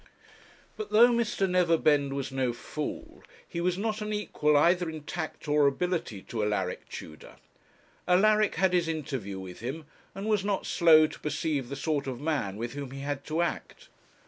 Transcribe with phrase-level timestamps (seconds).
[0.77, 1.47] But though Mr.
[1.47, 6.43] Neverbend was no fool, he was not an equal either in tact or ability to
[6.43, 7.35] Alaric Tudor.
[8.07, 9.85] Alaric had his interview with him,
[10.15, 13.43] and was not slow to perceive the sort of man with whom he had to
[13.43, 13.89] act.